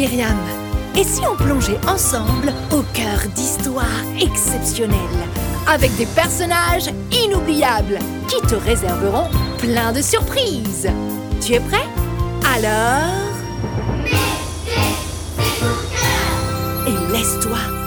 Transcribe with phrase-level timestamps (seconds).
[0.00, 0.38] Myriam.
[0.96, 3.84] Et si on plongeait ensemble au cœur d'histoires
[4.18, 4.96] exceptionnelles,
[5.68, 9.28] avec des personnages inoubliables qui te réserveront
[9.58, 10.88] plein de surprises.
[11.42, 11.84] Tu es prêt?
[12.50, 13.12] Alors...
[16.86, 17.79] Et laisse-toi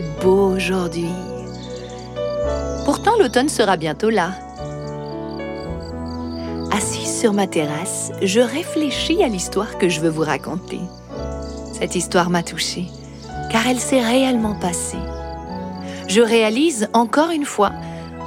[0.00, 1.08] beau aujourd'hui.
[2.84, 4.32] Pourtant, l'automne sera bientôt là.
[6.72, 10.80] Assise sur ma terrasse, je réfléchis à l'histoire que je veux vous raconter.
[11.72, 12.86] Cette histoire m'a touchée,
[13.50, 14.98] car elle s'est réellement passée.
[16.08, 17.72] Je réalise encore une fois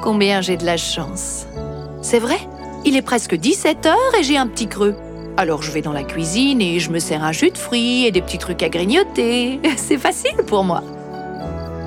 [0.03, 1.45] combien j'ai de la chance.
[2.01, 2.37] C'est vrai,
[2.85, 4.95] il est presque 17 heures et j'ai un petit creux.
[5.37, 8.11] Alors je vais dans la cuisine et je me sers un jus de fruits et
[8.11, 9.59] des petits trucs à grignoter.
[9.77, 10.83] C'est facile pour moi.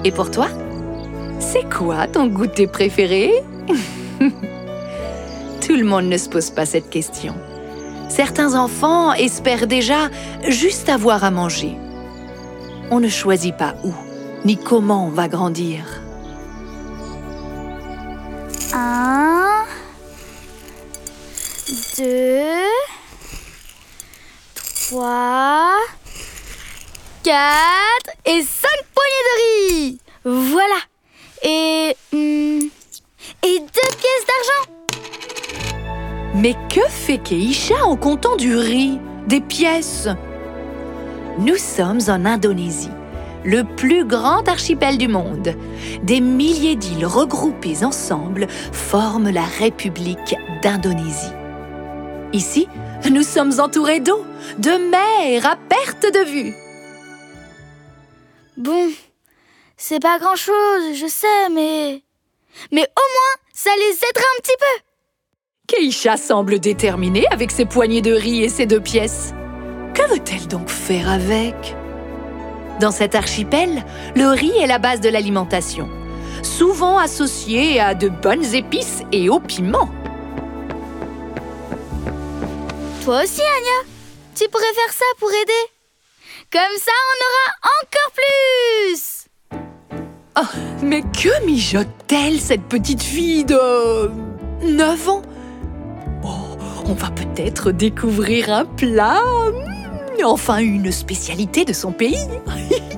[0.05, 0.49] Et pour toi?
[1.41, 3.43] C'est quoi ton goûter préféré?
[5.61, 7.35] Tout le monde ne se pose pas cette question.
[8.09, 10.09] Certains enfants espèrent déjà
[10.47, 11.77] juste avoir à manger.
[12.91, 13.93] On ne choisit pas où,
[14.45, 15.85] ni comment on va grandir.
[18.73, 19.65] Un,
[21.99, 22.65] deux,
[24.55, 25.75] trois,
[27.23, 29.58] quatre et cinq poignées de riz.
[30.31, 30.77] Voilà.
[31.43, 32.69] Et hmm,
[33.43, 34.73] et deux pièces d'argent.
[36.35, 40.09] Mais que fait Keisha en comptant du riz, des pièces?
[41.39, 42.91] Nous sommes en Indonésie,
[43.43, 45.55] le plus grand archipel du monde.
[46.03, 51.33] Des milliers d'îles regroupées ensemble forment la République d'Indonésie.
[52.35, 52.69] Ici,
[53.11, 54.27] nous sommes entourés d'eau,
[54.59, 56.55] de mer à perte de vue.
[58.58, 58.89] Bon,
[59.78, 62.02] c'est pas grand chose, je sais, mais
[62.72, 64.83] mais au moins ça les aidera un petit peu.
[65.68, 69.33] Keisha semble déterminée avec ses poignées de riz et ses deux pièces.
[69.94, 71.77] Que veut-elle donc faire avec?
[72.80, 73.84] Dans cet archipel,
[74.16, 75.89] le riz est la base de l'alimentation,
[76.42, 79.89] souvent associé à de bonnes épices et au piment.
[83.05, 83.89] Toi aussi, Anya,
[84.34, 85.72] tu pourrais faire ça pour aider.
[86.50, 89.17] Comme ça, on aura encore plus.
[90.41, 90.45] Oh,
[90.83, 93.59] mais que mijote-t-elle, cette petite fille de
[94.63, 95.23] 9 ans?
[96.23, 96.57] Oh,
[96.87, 102.29] on va peut-être découvrir un plat, hmm, enfin une spécialité de son pays.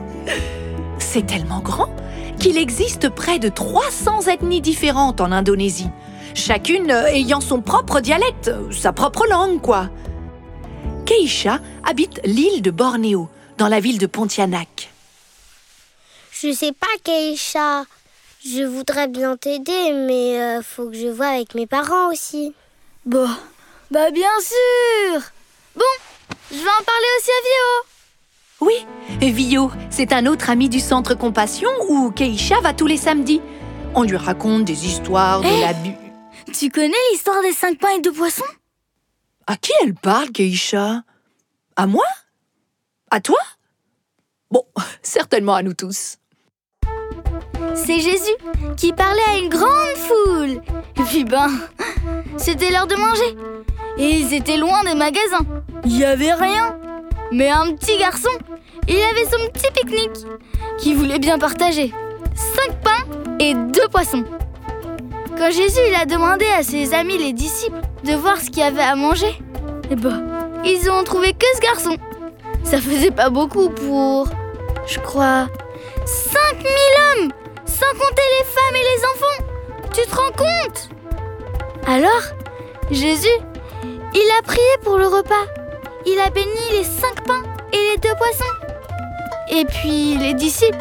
[0.99, 1.89] C'est tellement grand
[2.39, 5.91] qu'il existe près de 300 ethnies différentes en Indonésie,
[6.35, 9.89] chacune ayant son propre dialecte, sa propre langue, quoi.
[11.07, 14.90] Keisha habite l'île de Bornéo, dans la ville de Pontianak.
[16.43, 17.85] Je sais pas, Keisha.
[18.43, 22.55] Je voudrais bien t'aider, mais euh, faut que je voie avec mes parents aussi.
[23.05, 23.29] Bon,
[23.91, 25.21] bah bien sûr.
[25.77, 25.85] Bon,
[26.51, 28.81] je vais en parler aussi à Vio.
[29.21, 33.43] Oui, Vio, c'est un autre ami du Centre Compassion où Keisha va tous les samedis.
[33.95, 35.91] On lui raconte des histoires de Eh la bu...
[36.55, 38.45] Tu connais l'histoire des cinq pains et deux poissons?
[39.47, 41.03] À qui elle parle, Keisha?
[41.77, 42.07] À moi?
[43.11, 43.41] À toi?
[44.51, 44.65] Bon,
[45.03, 46.17] certainement à nous tous.
[47.75, 48.37] C'est Jésus
[48.77, 50.61] qui parlait à une grande foule.
[50.99, 51.49] Et puis ben,
[52.37, 53.37] c'était l'heure de manger.
[53.99, 55.47] Et ils étaient loin des magasins.
[55.85, 56.77] Il y avait rien.
[57.33, 58.31] Mais un petit garçon,
[58.89, 60.27] il avait son petit pique-nique
[60.79, 61.93] qui voulait bien partager.
[62.35, 64.25] Cinq pains et deux poissons.
[65.37, 68.63] Quand Jésus il a demandé à ses amis les disciples de voir ce qu'il y
[68.63, 69.39] avait à manger,
[69.91, 70.23] eh ben,
[70.65, 71.97] ils ont trouvé que ce garçon.
[72.65, 74.29] Ça faisait pas beaucoup pour,
[74.87, 75.47] je crois,
[76.05, 76.67] 5000
[77.23, 77.33] hommes,
[79.93, 80.89] Tu te rends compte?
[81.87, 82.23] Alors,
[82.91, 83.29] Jésus,
[84.15, 85.47] il a prié pour le repas.
[86.07, 87.43] Il a béni les cinq pains
[87.73, 88.45] et les deux poissons.
[89.49, 90.79] Et puis les disciples,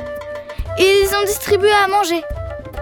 [0.77, 2.21] ils ont distribué à manger.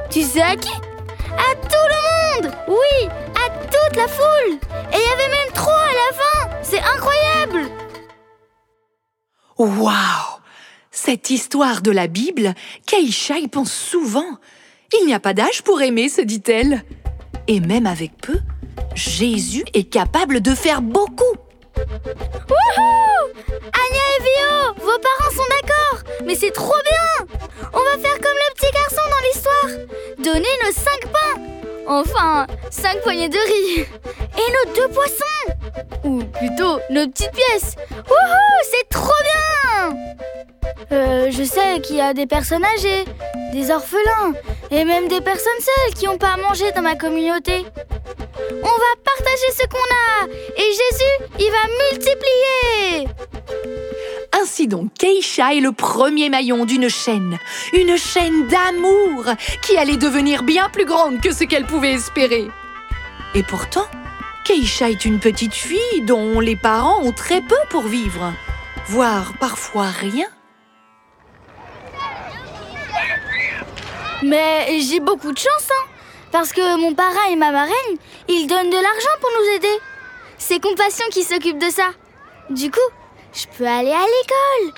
[0.10, 0.72] Tu sais à qui?
[0.72, 4.58] À tout le monde Oui, à toute la foule
[4.94, 7.72] Et il y avait même trop à la fin C'est incroyable
[9.58, 10.42] Waouh
[10.92, 12.54] Cette histoire de la Bible,
[12.86, 14.38] Keisha y pense souvent.
[14.94, 16.84] Il n'y a pas d'âge pour aimer, se dit-elle.
[17.48, 18.40] Et même avec peu,
[18.96, 21.36] Jésus est capable de faire beaucoup.
[21.76, 27.28] Wouhou Anya et Vio, vos parents sont d'accord Mais c'est trop bien
[27.72, 29.88] On va faire comme le petit garçon dans l'histoire
[30.18, 31.42] Donner nos cinq pains
[31.88, 38.64] Enfin, cinq poignées de riz Et nos deux poissons Ou plutôt, nos petites pièces Wouhou
[38.72, 39.47] C'est trop bien
[40.92, 43.06] Euh, je sais qu'il y a des personnes âgées,
[43.52, 44.34] des orphelins
[44.72, 47.66] et même des personnes seules qui n'ont pas à manger dans ma communauté.
[48.64, 53.08] On va partager ce qu'on a et Jésus, il va multiplier.
[54.42, 57.38] Ainsi donc, Keisha est le premier maillon d'une chaîne,
[57.74, 59.26] une chaîne d'amour
[59.62, 62.48] qui allait devenir bien plus grande que ce qu'elle pouvait espérer.
[63.36, 63.86] Et pourtant,
[64.46, 68.34] Keisha est une petite fille dont les parents ont très peu pour vivre,
[68.90, 70.28] voire parfois rien.
[74.24, 75.88] Mais j'ai beaucoup de chance, hein,
[76.32, 77.98] parce que mon parrain et ma marraine,
[78.28, 79.80] ils donnent de l'argent pour nous aider.
[80.38, 81.92] C'est Compassion qui s'occupe de ça.
[82.50, 82.90] Du coup,
[83.34, 84.74] je peux aller à l'école,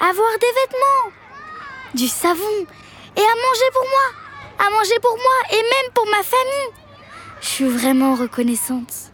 [0.00, 1.12] avoir des vêtements,
[1.94, 2.66] du savon
[3.16, 6.74] et à manger pour moi, à manger pour moi et même pour ma famille.
[7.40, 9.12] Je suis vraiment reconnaissante.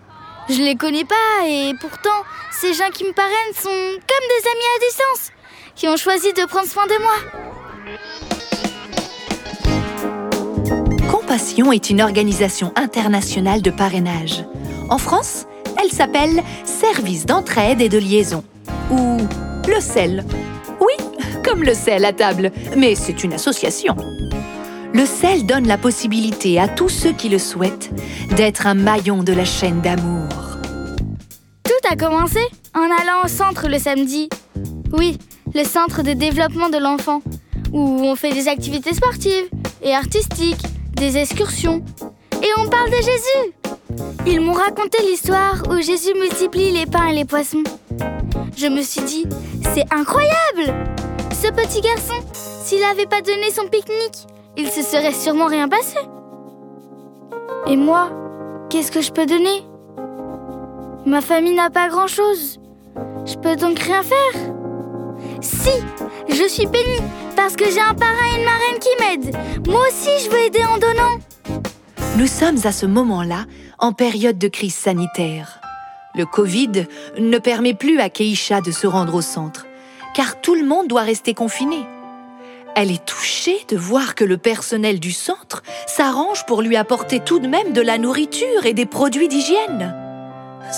[0.49, 2.11] Je les connais pas et pourtant,
[2.52, 5.32] ces gens qui me parrainent sont comme des amis à distance
[5.75, 7.14] qui ont choisi de prendre soin de moi.
[11.11, 14.44] Compassion est une organisation internationale de parrainage.
[14.91, 15.46] En France,
[15.82, 18.44] elle s'appelle Service d'entraide et de liaison,
[18.91, 19.17] ou
[19.67, 20.25] le sel.
[20.79, 20.93] Oui,
[21.43, 23.96] comme le sel à table, mais c'est une association.
[24.94, 27.91] Le sel donne la possibilité à tous ceux qui le souhaitent
[28.37, 30.29] d'être un maillon de la chaîne d'amour.
[31.64, 32.38] Tout a commencé
[32.75, 34.29] en allant au centre le samedi.
[34.93, 35.19] Oui,
[35.52, 37.23] le centre de développement de l'enfant,
[37.73, 39.49] où on fait des activités sportives
[39.82, 41.85] et artistiques, des excursions.
[42.41, 44.05] Et on parle de Jésus.
[44.29, 47.64] Ils m'ont raconté l'histoire où Jésus multiplie les pains et les poissons.
[48.56, 49.26] Je me suis dit,
[49.75, 50.73] c'est incroyable
[51.32, 52.14] Ce petit garçon,
[52.62, 55.99] s'il n'avait pas donné son pique-nique, il se serait sûrement rien passé.
[57.67, 58.11] Et moi,
[58.71, 59.65] qu'est-ce que je peux donner?
[61.06, 62.61] Ma famille n'a pas grand-chose.
[63.27, 64.53] Je peux donc rien faire
[65.41, 65.71] Si,
[66.29, 67.03] je suis bénie
[67.37, 69.37] parce que j'ai un parrain et une marraine qui m'aident.
[69.67, 71.19] Moi aussi, je veux aider en donnant.
[72.17, 73.47] Nous sommes à ce moment-là
[73.79, 75.61] en période de crise sanitaire.
[76.15, 76.87] Le Covid
[77.19, 79.67] ne permet plus à Keisha de se rendre au centre,
[80.15, 81.85] car tout le monde doit rester confiné.
[82.76, 87.38] Elle est touchée de voir que le personnel du centre s'arrange pour lui apporter tout
[87.38, 89.94] de même de la nourriture et des produits d'hygiène.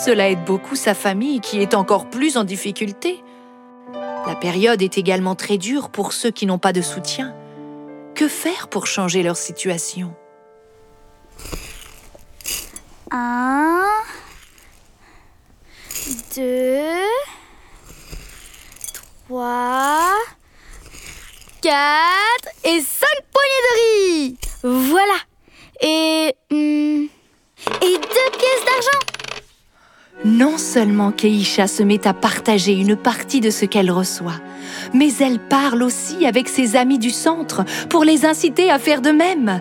[0.04, 3.22] Cela aide beaucoup sa famille qui est encore plus en difficulté.
[4.26, 7.34] La période est également très dure pour ceux qui n'ont pas de soutien.
[8.14, 10.14] Que faire pour changer leur situation?
[13.10, 13.84] Un,
[16.34, 16.82] deux,
[19.28, 20.15] trois,
[21.66, 24.36] quatre et cinq poignées de riz.
[24.62, 25.16] Voilà.
[25.82, 27.08] Et hum,
[27.82, 29.00] et deux pièces d'argent.
[30.24, 34.40] Non seulement Keisha se met à partager une partie de ce qu'elle reçoit,
[34.94, 39.10] mais elle parle aussi avec ses amis du centre pour les inciter à faire de
[39.10, 39.60] même.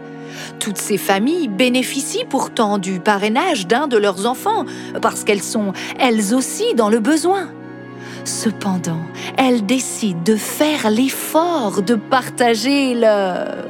[0.59, 4.65] Toutes ces familles bénéficient pourtant du parrainage d'un de leurs enfants
[5.01, 7.49] parce qu'elles sont elles aussi dans le besoin.
[8.25, 9.01] Cependant,
[9.37, 13.65] elles décident de faire l'effort de partager leurs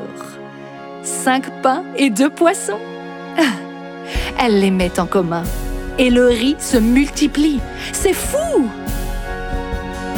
[1.04, 2.80] cinq pains et deux poissons.
[4.40, 5.44] Elles les mettent en commun
[6.00, 7.60] et le riz se multiplie.
[7.92, 8.70] C'est fou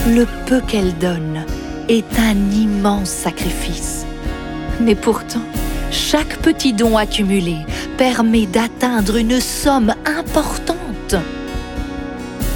[0.08, 1.44] Le peu qu'elle donne
[1.89, 4.06] est un immense sacrifice.
[4.79, 5.41] Mais pourtant,
[5.89, 7.56] chaque petit don accumulé
[7.98, 11.15] permet d'atteindre une somme importante.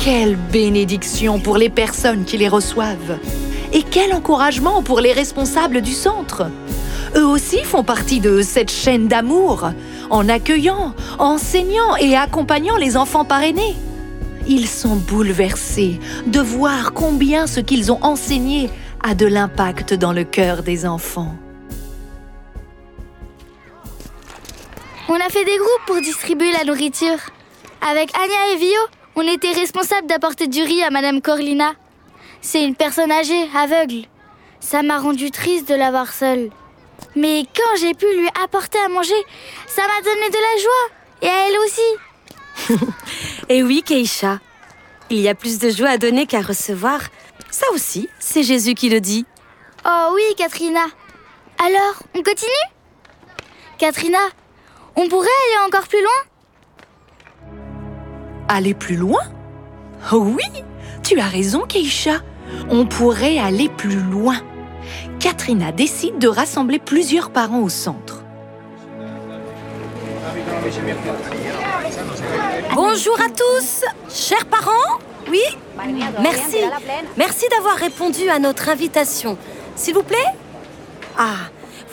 [0.03, 3.20] Quelle bénédiction pour les personnes qui les reçoivent
[3.72, 6.50] et quel encouragement pour les responsables du centre.
[7.15, 9.70] Eux aussi font partie de cette chaîne d'amour
[10.10, 13.75] en accueillant, enseignant et accompagnant les enfants parrainés.
[14.48, 18.72] Ils sont bouleversés de voir combien ce qu'ils ont enseigné
[19.03, 21.36] a de l'impact dans le cœur des enfants.
[25.10, 27.20] On a fait des groupes pour distribuer la nourriture.
[27.88, 28.79] Avec Anya et Vio,
[29.15, 31.74] on était responsables d'apporter du riz à Madame Corlina.
[32.41, 34.06] C'est une personne âgée, aveugle.
[34.60, 36.50] Ça m'a rendu triste de la voir seule.
[37.15, 39.13] Mais quand j'ai pu lui apporter à manger,
[39.68, 40.96] ça m'a donné de la joie.
[41.22, 42.86] Et à elle aussi.
[43.50, 44.39] Et oui, Keisha.
[45.10, 47.01] Il y a plus de joie à donner qu'à recevoir.
[47.50, 49.25] Ça aussi, c'est Jésus qui le dit.
[49.86, 50.86] Oh oui, Katrina.
[51.63, 52.70] Alors, on continue?
[53.77, 54.20] Katrina,
[54.96, 56.31] on pourrait aller encore plus loin?
[58.53, 59.22] Aller plus loin?
[60.12, 60.43] Oh oui,
[61.03, 62.20] tu as raison, Keisha.
[62.70, 64.41] On pourrait aller plus loin.
[65.22, 68.25] Katrina décide de rassembler plusieurs parents au centre.
[72.75, 75.00] Bonjour à tous, chers parents.
[75.29, 75.39] Oui
[76.22, 76.58] Merci.
[77.15, 79.38] Merci d'avoir répondu à notre invitation.
[79.77, 80.17] S'il vous plaît?
[81.17, 81.38] Ah,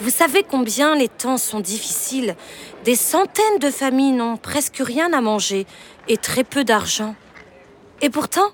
[0.01, 2.35] vous savez combien les temps sont difficiles.
[2.85, 5.65] Des centaines de familles n'ont presque rien à manger
[6.07, 7.15] et très peu d'argent.
[8.01, 8.49] Et pourtant,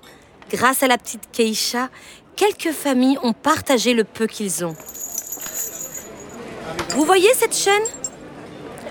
[0.50, 1.88] grâce à la petite Keisha,
[2.34, 4.74] quelques familles ont partagé le peu qu'ils ont.
[6.90, 7.84] Vous voyez cette chaîne?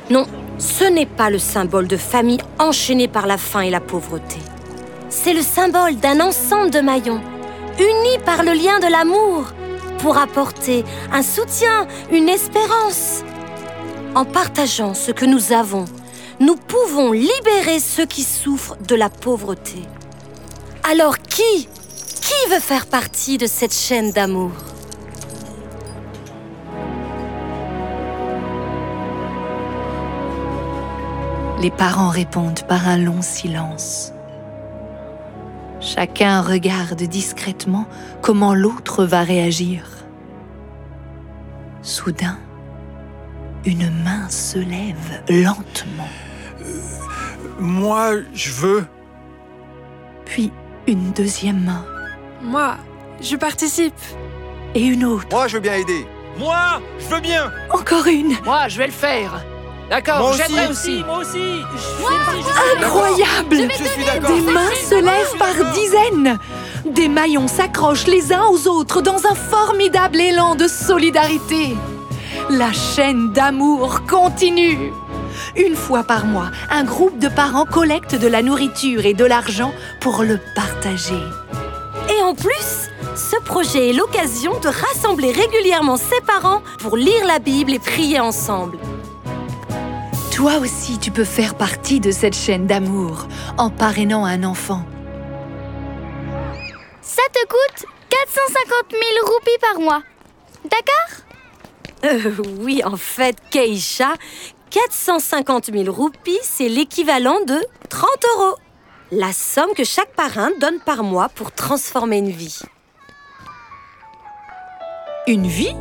[0.09, 0.25] Non,
[0.57, 4.37] ce n'est pas le symbole de famille enchaînée par la faim et la pauvreté.
[5.09, 7.21] C'est le symbole d'un ensemble de maillons,
[7.79, 9.47] unis par le lien de l'amour,
[10.05, 13.23] pour apporter un soutien, une espérance.
[14.13, 15.85] En partageant ce que nous avons,
[16.39, 19.81] nous pouvons libérer ceux qui souffrent de la pauvreté.
[20.87, 21.67] Alors qui
[22.21, 24.51] Qui veut faire partie de cette chaîne d'amour?
[31.63, 34.11] Les parents répondent par un long silence.
[35.81, 37.87] Chacun regarde discrètement
[38.21, 39.94] comment l'autre va réagir.
[41.85, 42.39] Soudain,
[43.63, 46.09] une main se lève lentement.
[47.59, 48.85] Moi, je veux.
[50.25, 50.51] Puis
[50.87, 51.85] une deuxième main
[52.41, 52.77] Moi,
[53.21, 53.93] je participe.
[54.73, 55.27] et une autre.
[55.31, 56.07] Moi, je veux bien aider.
[56.39, 57.51] Moi, je veux bien.
[57.69, 58.33] Encore une.
[58.43, 59.43] Moi, je vais le faire.
[59.91, 60.41] D'accord, Moi aussi.
[60.47, 61.03] j'aimerais aussi?
[61.05, 61.61] Moi aussi.
[62.81, 64.35] Incroyable Je suis d'accord.
[64.35, 66.39] Des mains se lèvent par dizaines.
[66.95, 71.75] Des maillons s'accrochent les uns aux autres dans un formidable élan de solidarité.
[72.49, 74.93] La chaîne d'amour continue.
[75.57, 79.73] Une fois par mois, un groupe de parents collecte de la nourriture et de l'argent
[79.99, 81.21] pour le partager.
[82.17, 87.39] Et en plus, ce projet est l'occasion de rassembler régulièrement ses parents pour lire la
[87.39, 88.77] Bible et prier ensemble.
[90.31, 94.85] Toi aussi, tu peux faire partie de cette chaîne d'amour en parrainant un enfant.
[97.05, 100.01] Ça te coûte 450 000 roupies par mois.
[100.63, 101.25] D'accord?
[102.03, 102.31] Euh,
[102.61, 104.15] oui, en fait, Keisha,
[104.71, 107.59] 450 000 roupies, c'est l'équivalent de
[107.89, 108.55] 30 euros.
[109.11, 112.59] La somme que chaque parrain donne par mois pour transformer une vie.
[115.27, 115.75] Une vie?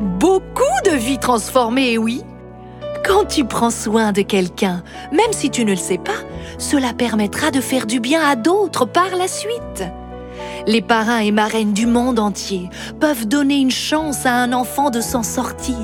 [0.00, 2.22] Beaucoup de vies transformées, oui.
[3.04, 6.20] Quand tu prends soin de quelqu'un, même si tu ne le sais pas,
[6.58, 9.82] cela permettra de faire du bien à d'autres par la suite.
[10.66, 12.68] Les parrains et marraines du monde entier
[13.00, 15.78] peuvent donner une chance à un enfant de s'en sortir.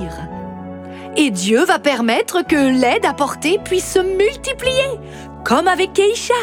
[1.16, 4.98] Et Dieu va permettre que l'aide apportée puisse se multiplier,
[5.44, 6.34] comme avec Keisha.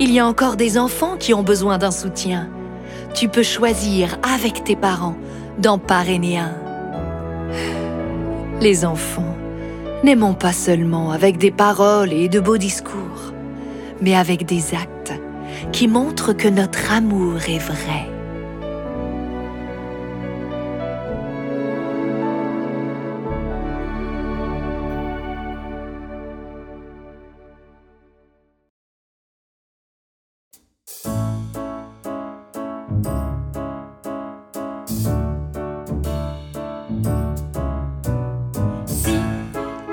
[0.00, 2.48] Il y a encore des enfants qui ont besoin d'un soutien.
[3.14, 5.16] Tu peux choisir avec tes parents
[5.58, 6.54] d'en parrainer un.
[8.60, 9.34] Les enfants,
[10.04, 13.34] n'aimons pas seulement avec des paroles et de beaux discours,
[14.00, 15.12] mais avec des actes
[15.72, 18.06] qui montrent que notre amour est vrai.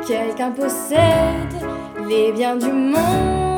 [0.08, 1.00] Quelqu'un possède
[2.08, 3.55] les biens du monde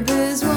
[0.00, 0.51] dans le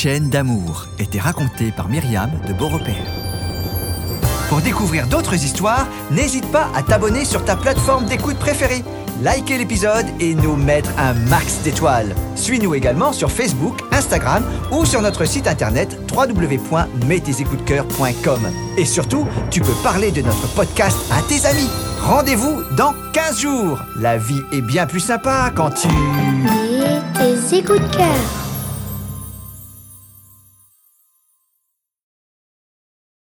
[0.00, 2.94] chaîne d'amour, était racontée par Myriam de Beaurepaire.
[4.48, 8.84] Pour découvrir d'autres histoires, n'hésite pas à t'abonner sur ta plateforme d'écoute préférée.
[9.22, 12.14] Liker l'épisode et nous mettre un max d'étoiles.
[12.36, 18.52] Suis-nous également sur Facebook, Instagram ou sur notre site internet www.mettezécoutescoeur.com.
[18.76, 21.68] Et surtout, tu peux parler de notre podcast à tes amis.
[22.02, 23.80] Rendez-vous dans 15 jours.
[23.96, 25.88] La vie est bien plus sympa quand tu...
[25.88, 28.47] Et tes écoutes cœur.